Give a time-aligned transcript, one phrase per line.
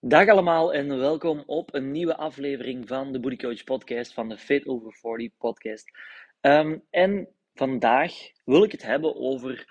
[0.00, 4.38] Dag allemaal en welkom op een nieuwe aflevering van de Booty Coach podcast, van de
[4.38, 5.90] Fit Over 40 podcast.
[6.40, 8.12] Um, en vandaag
[8.44, 9.66] wil ik het hebben over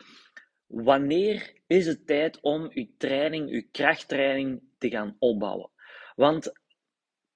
[0.67, 5.69] wanneer is het tijd om uw training, uw krachttraining te gaan opbouwen.
[6.15, 6.51] Want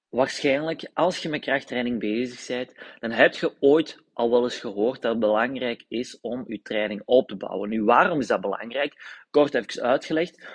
[0.08, 5.02] waarschijnlijk, als je met krachttraining bezig bent, dan heb je ooit al wel eens gehoord
[5.02, 7.68] dat het belangrijk is om je training op te bouwen.
[7.68, 9.24] Nu, waarom is dat belangrijk?
[9.30, 10.48] Kort even uitgelegd.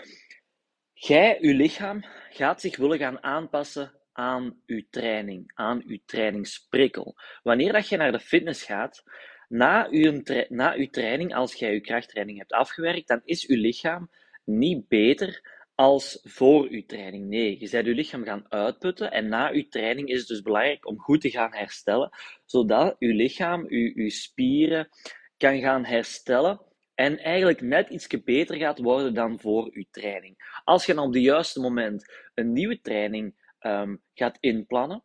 [1.08, 7.16] Jij, je lichaam, gaat zich willen gaan aanpassen aan je training, aan je trainingsprikkel.
[7.44, 9.04] Wanneer dat je naar de fitness gaat,
[9.48, 14.10] na je, na training, als jij je krachttraining hebt afgewerkt, dan is je lichaam
[14.44, 17.28] niet beter als voor uw training.
[17.28, 20.88] Nee, je bent je lichaam gaan uitputten en na uw training is het dus belangrijk
[20.88, 22.10] om goed te gaan herstellen,
[22.46, 24.90] zodat uw lichaam, uw spieren
[25.38, 26.62] kan gaan herstellen
[26.96, 30.60] en eigenlijk net iets beter gaat worden dan voor uw training.
[30.64, 35.04] Als je dan op het juiste moment een nieuwe training um, gaat inplannen,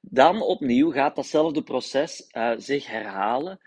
[0.00, 3.60] dan opnieuw gaat datzelfde proces uh, zich herhalen,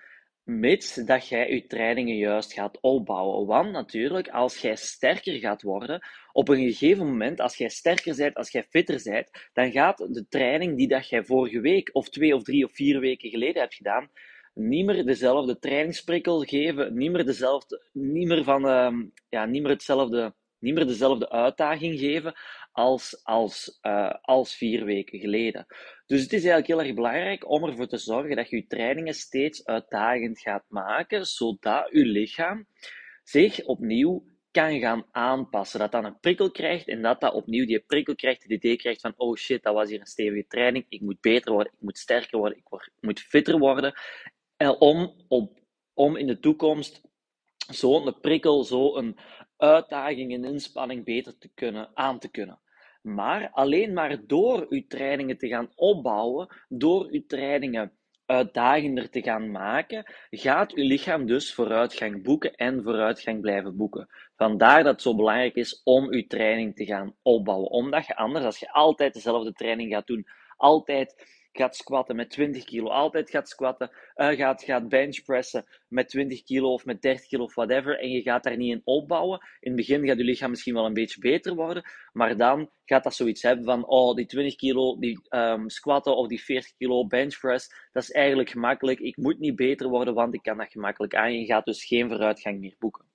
[0.44, 3.48] mits dat jij je trainingen juist gaat opbouwen.
[3.48, 8.36] Want natuurlijk, als jij sterker gaat worden, op een gegeven moment, als jij sterker bent,
[8.36, 12.36] als jij fitter bent, dan gaat de training die dat jij vorige week, of twee
[12.36, 14.10] of drie of vier weken geleden hebt gedaan,
[14.58, 19.72] niet meer dezelfde trainingsprikkel geven, niet meer, dezelfde, niet meer, van, uh, ja, niet meer,
[19.72, 22.34] hetzelfde, niet meer dezelfde uitdaging geven
[22.72, 25.66] als, als, uh, als vier weken geleden.
[26.06, 29.14] Dus het is eigenlijk heel erg belangrijk om ervoor te zorgen dat je je trainingen
[29.14, 32.68] steeds uitdagend gaat maken, zodat je lichaam
[33.24, 35.80] zich opnieuw kan gaan aanpassen.
[35.80, 39.02] Dat dat een prikkel krijgt en dat dat opnieuw die prikkel krijgt, het idee krijgt
[39.02, 41.98] van, oh shit, dat was hier een stevige training, ik moet beter worden, ik moet
[41.98, 43.94] sterker worden, ik, word, ik moet fitter worden.
[44.80, 45.60] Om, op,
[45.94, 47.02] om in de toekomst
[47.70, 49.18] zo'n prikkel, zo'n
[49.58, 52.60] uitdaging en inspanning beter te kunnen, aan te kunnen.
[53.02, 57.92] Maar alleen maar door uw trainingen te gaan opbouwen, door uw trainingen
[58.26, 64.08] uitdagender te gaan maken, gaat uw lichaam dus vooruitgang boeken en vooruitgang blijven boeken.
[64.36, 67.70] Vandaar dat het zo belangrijk is om uw training te gaan opbouwen.
[67.70, 70.28] Omdat je anders, als je altijd dezelfde training gaat doen,
[70.58, 71.26] altijd
[71.58, 76.74] gaat squatten met 20 kilo, altijd gaat squatten, uh, gaat, gaat benchpressen met 20 kilo
[76.74, 79.40] of met 30 kilo of whatever, en je gaat daar niet in opbouwen.
[79.60, 83.04] In het begin gaat je lichaam misschien wel een beetje beter worden, maar dan gaat
[83.04, 87.08] dat zoiets hebben van, oh, die 20 kilo, die um, squatten of die 40 kilo
[87.08, 89.00] benchpress, dat is eigenlijk gemakkelijk.
[89.00, 91.40] Ik moet niet beter worden, want ik kan dat gemakkelijk aan.
[91.40, 93.06] Je gaat dus geen vooruitgang meer boeken.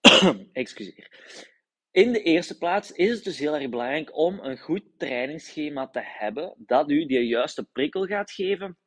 [0.52, 1.54] Excuseer.
[1.96, 6.00] In de eerste plaats is het dus heel erg belangrijk om een goed trainingsschema te
[6.02, 8.78] hebben dat u de juiste prikkel gaat geven,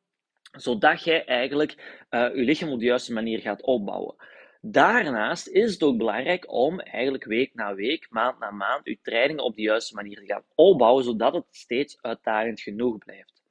[0.52, 4.14] zodat jij eigenlijk je lichaam op de juiste manier gaat opbouwen.
[4.60, 9.44] Daarnaast is het ook belangrijk om eigenlijk week na week, maand na maand, uw trainingen
[9.44, 13.42] op de juiste manier te gaan opbouwen, zodat het steeds uitdagend genoeg blijft.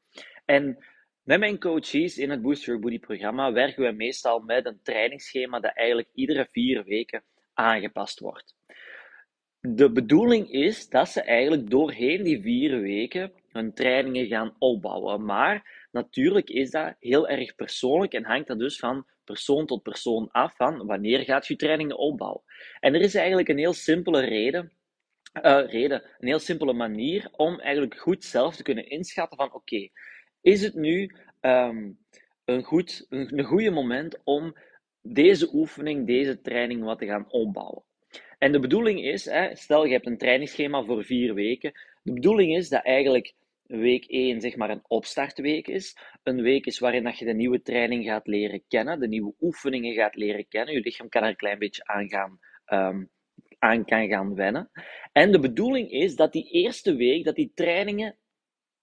[0.45, 0.85] En
[1.23, 5.59] met mijn coaches in het Boost Your Booty programma werken we meestal met een trainingsschema
[5.59, 8.57] dat eigenlijk iedere vier weken aangepast wordt
[9.61, 15.25] de bedoeling is dat ze eigenlijk doorheen die vier weken hun trainingen gaan opbouwen.
[15.25, 20.31] Maar natuurlijk is dat heel erg persoonlijk en hangt dat dus van persoon tot persoon
[20.31, 22.43] af van wanneer gaat je trainingen opbouwen.
[22.79, 24.71] En er is eigenlijk een heel simpele reden,
[25.33, 29.89] uh, reden een heel simpele manier om eigenlijk goed zelf te kunnen inschatten van oké,
[30.41, 31.99] is het nu um,
[32.45, 34.55] een, goed, een goede moment om
[35.01, 37.83] deze oefening, deze training wat te gaan opbouwen.
[38.39, 41.71] En de bedoeling is, hè, stel je hebt een trainingsschema voor vier weken.
[42.03, 43.33] De bedoeling is dat eigenlijk
[43.63, 45.97] week 1 zeg maar een opstartweek is.
[46.23, 49.93] Een week is waarin dat je de nieuwe training gaat leren kennen, de nieuwe oefeningen
[49.93, 50.73] gaat leren kennen.
[50.73, 53.09] Je lichaam kan er een klein beetje aan gaan, um,
[53.59, 54.69] aan kan gaan wennen.
[55.11, 58.17] En de bedoeling is dat die eerste week, dat die trainingen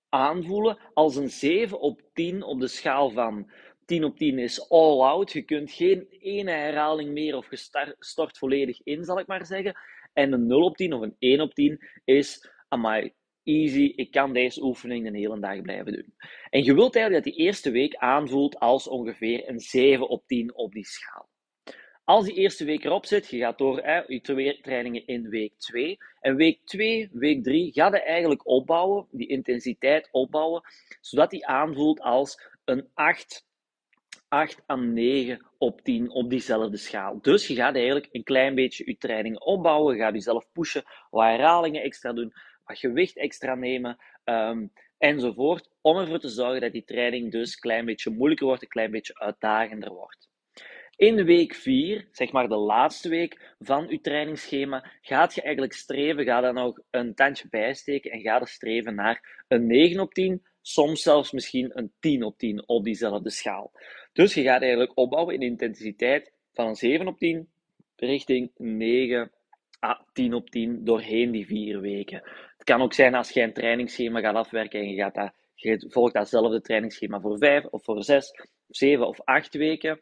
[0.09, 3.51] aanvoelen als een 7 op 10 op de schaal van
[3.87, 5.33] 10 op 10 is all out.
[5.33, 9.75] Je kunt geen ene herhaling meer of je stort volledig in, zal ik maar zeggen.
[10.13, 13.13] En een 0 op 10 of een 1 op 10 is, amai,
[13.43, 16.15] easy, ik kan deze oefening de hele dag blijven doen.
[16.51, 20.55] En je wilt eigenlijk dat die eerste week aanvoelt als ongeveer een 7 op 10
[20.55, 21.29] op die schaal.
[22.05, 25.53] Als die eerste week erop zit, je gaat door hè, je twee trainingen in week
[25.59, 25.97] 2.
[26.21, 30.63] En week 2, week 3, ga je eigenlijk opbouwen, die intensiteit opbouwen,
[31.01, 33.46] zodat die aanvoelt als een 8
[34.29, 37.19] 8 à 9 op 10 op diezelfde schaal.
[37.21, 41.25] Dus je gaat eigenlijk een klein beetje je training opbouwen, je gaat jezelf pushen, wat
[41.25, 42.33] herhalingen extra doen,
[42.65, 47.61] wat gewicht extra nemen, um, enzovoort, om ervoor te zorgen dat die training dus een
[47.61, 50.29] klein beetje moeilijker wordt, een klein beetje uitdagender wordt.
[50.97, 56.25] In week 4, zeg maar de laatste week van je trainingsschema, gaat je eigenlijk streven,
[56.25, 60.47] ga daar nog een tandje bijsteken en ga er streven naar een 9 op 10,
[60.63, 63.73] soms zelfs misschien een 10 op 10 op diezelfde schaal.
[64.17, 67.49] Dus je gaat eigenlijk opbouwen in intensiteit van een 7 op 10
[67.97, 69.31] richting 9
[69.85, 72.23] à 10 op 10 doorheen die vier weken.
[72.57, 75.87] Het kan ook zijn als je een trainingsschema gaat afwerken en je, gaat dat, je
[75.89, 78.33] volgt datzelfde trainingsschema voor 5 of voor 6,
[78.69, 80.01] 7 of 8 weken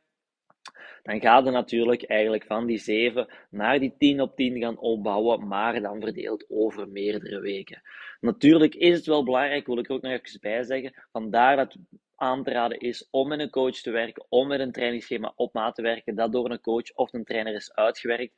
[1.04, 5.46] dan gaat het natuurlijk eigenlijk van die 7 naar die 10 op 10 gaan opbouwen,
[5.46, 7.82] maar dan verdeeld over meerdere weken.
[8.24, 11.76] Natuurlijk is het wel belangrijk, wil ik er ook nog even bij zeggen, vandaar dat
[12.16, 15.52] aan te raden is om met een coach te werken, om met een trainingsschema op
[15.52, 18.32] maat te werken, dat door een coach of een trainer is uitgewerkt.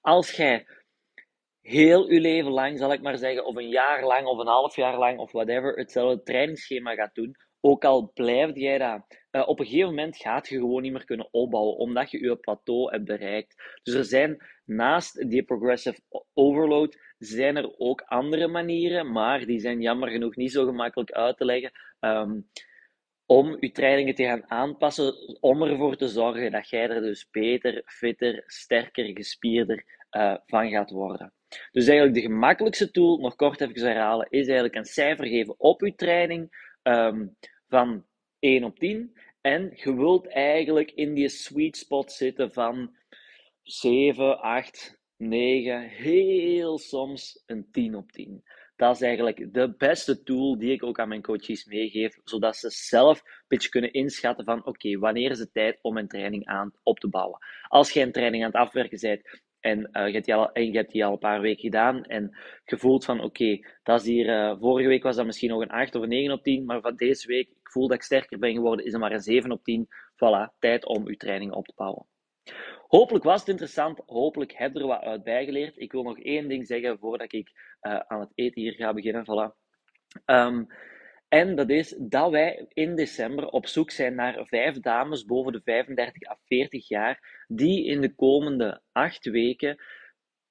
[0.00, 0.66] Als jij
[1.60, 4.76] heel uw leven lang, zal ik maar zeggen, of een jaar lang of een half
[4.76, 9.58] jaar lang of whatever, hetzelfde trainingsschema gaat doen, ook al blijf jij dat, uh, op
[9.58, 13.04] een gegeven moment gaat je gewoon niet meer kunnen opbouwen, omdat je je plateau hebt
[13.04, 13.78] bereikt.
[13.82, 16.00] Dus er zijn naast die progressive
[16.34, 21.36] overload, zijn er ook andere manieren, maar die zijn jammer genoeg niet zo gemakkelijk uit
[21.36, 21.72] te leggen.
[22.00, 22.48] Um,
[23.26, 27.82] om je trainingen te gaan aanpassen, om ervoor te zorgen dat jij er dus beter,
[27.86, 29.84] fitter, sterker, gespierder
[30.16, 31.32] uh, van gaat worden.
[31.72, 35.80] Dus eigenlijk de gemakkelijkste tool, nog kort even herhalen, is eigenlijk een cijfer geven op
[35.80, 37.36] je training um,
[37.68, 38.04] van
[38.38, 39.16] 1 op 10.
[39.40, 42.96] En je wilt eigenlijk in die sweet spot zitten van
[43.62, 48.42] 7, 8, 9, heel soms een 10 op 10.
[48.76, 52.70] Dat is eigenlijk de beste tool die ik ook aan mijn coaches meegeef, zodat ze
[52.70, 56.72] zelf een beetje kunnen inschatten van oké, wanneer is het tijd om een training aan
[56.82, 57.38] op te bouwen.
[57.68, 61.02] Als je een training aan het afwerken bent en, uh, je, hebt die al, hebt
[61.02, 64.88] al een paar weken gedaan en je voelt van oké, dat is hier, uh, vorige
[64.88, 67.26] week was dat misschien nog een 8 of een 9 op 10, maar van deze
[67.26, 69.88] week, ik voel dat ik sterker ben geworden, is het maar een 7 op 10.
[70.14, 72.09] Voilà, tijd om je training op te bouwen.
[72.90, 74.00] Hopelijk was het interessant.
[74.06, 75.78] Hopelijk heb je er wat uit bijgeleerd.
[75.78, 77.50] Ik wil nog één ding zeggen voordat ik
[77.82, 79.24] uh, aan het eten hier ga beginnen.
[79.24, 79.56] Voilà.
[80.26, 80.66] Um,
[81.28, 85.60] en dat is dat wij in december op zoek zijn naar vijf dames boven de
[85.64, 89.82] 35 à 40 jaar, die in de komende acht weken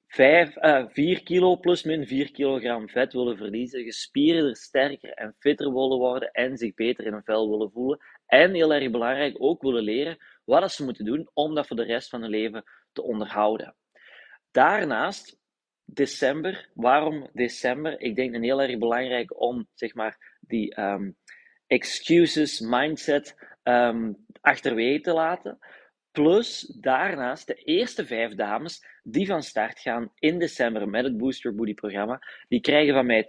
[0.07, 5.73] 5, uh, 4 kilo plus min 4 kilogram vet willen verliezen, gespierder, sterker en fitter
[5.73, 7.99] willen worden en zich beter in hun vel willen voelen.
[8.29, 11.83] En heel erg belangrijk, ook willen leren wat ze moeten doen om dat voor de
[11.83, 13.75] rest van hun leven te onderhouden.
[14.51, 15.39] Daarnaast,
[15.85, 16.69] december.
[16.73, 18.01] Waarom december?
[18.01, 21.17] Ik denk een heel erg belangrijk om zeg maar, die um,
[21.67, 25.59] excuses mindset um, achterwege te laten.
[26.11, 31.55] Plus daarnaast de eerste vijf dames die van start gaan in december met het Booster
[31.55, 33.23] Booty programma, die krijgen van mij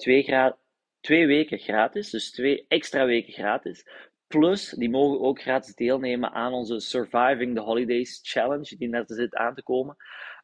[1.01, 3.87] twee weken gratis, dus twee extra weken gratis.
[4.31, 9.35] Plus, die mogen ook gratis deelnemen aan onze Surviving the Holidays Challenge, die net zit
[9.35, 9.97] aan te komen.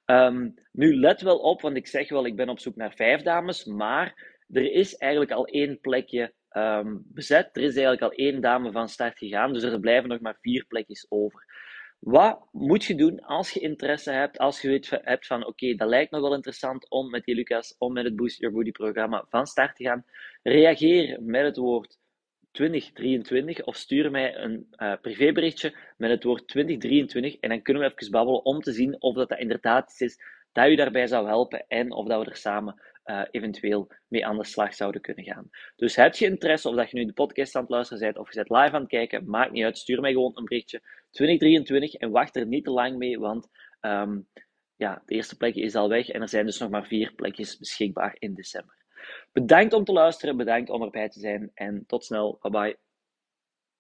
[0.07, 3.23] Um, nu, let wel op, want ik zeg wel, ik ben op zoek naar vijf
[3.23, 7.57] dames, maar er is eigenlijk al één plekje um, bezet.
[7.57, 10.65] Er is eigenlijk al één dame van start gegaan, dus er blijven nog maar vier
[10.65, 11.45] plekjes over.
[11.99, 15.89] Wat moet je doen als je interesse hebt, als je weet, hebt van oké, dat
[15.89, 19.25] lijkt nog wel interessant om met die Lucas, om met het Boost Your Booty programma
[19.29, 20.05] van start te gaan?
[20.43, 21.99] Reageer met het woord
[22.57, 27.95] 2023 of stuur mij een uh, privéberichtje met het woord 2023 en dan kunnen we
[27.97, 30.21] even babbelen om te zien of dat, dat inderdaad iets is
[30.53, 34.37] dat u daarbij zou helpen en of dat we er samen uh, eventueel mee aan
[34.37, 35.51] de slag zouden kunnen gaan.
[35.77, 38.33] Dus heb je interesse of dat je nu de podcast aan het luisteren bent of
[38.33, 41.95] je bent live aan het kijken, maakt niet uit, stuur mij gewoon een berichtje 2023
[41.95, 43.49] en wacht er niet te lang mee, want
[43.81, 44.29] um,
[44.77, 47.59] ja, de eerste plekje is al weg en er zijn dus nog maar vier plekjes
[47.59, 48.86] beschikbaar in december.
[49.33, 52.39] Bedankt om te luisteren, bedankt om erbij te zijn en tot snel.
[52.43, 52.86] Bye bye.